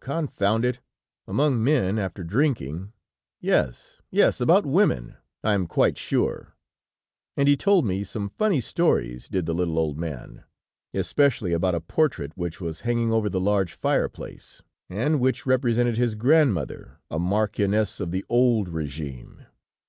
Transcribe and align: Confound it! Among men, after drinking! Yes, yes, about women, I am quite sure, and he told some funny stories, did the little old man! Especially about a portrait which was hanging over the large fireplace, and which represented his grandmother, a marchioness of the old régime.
Confound 0.00 0.64
it! 0.64 0.80
Among 1.28 1.62
men, 1.62 1.96
after 1.96 2.24
drinking! 2.24 2.92
Yes, 3.40 4.02
yes, 4.10 4.40
about 4.40 4.66
women, 4.66 5.14
I 5.44 5.54
am 5.54 5.68
quite 5.68 5.96
sure, 5.96 6.56
and 7.36 7.46
he 7.46 7.56
told 7.56 7.88
some 8.04 8.28
funny 8.30 8.60
stories, 8.60 9.28
did 9.28 9.46
the 9.46 9.54
little 9.54 9.78
old 9.78 9.96
man! 9.96 10.42
Especially 10.92 11.52
about 11.52 11.76
a 11.76 11.80
portrait 11.80 12.32
which 12.34 12.60
was 12.60 12.80
hanging 12.80 13.12
over 13.12 13.28
the 13.28 13.38
large 13.38 13.74
fireplace, 13.74 14.60
and 14.90 15.20
which 15.20 15.46
represented 15.46 15.96
his 15.96 16.16
grandmother, 16.16 16.98
a 17.08 17.20
marchioness 17.20 18.00
of 18.00 18.10
the 18.10 18.24
old 18.28 18.68
régime. 18.68 19.46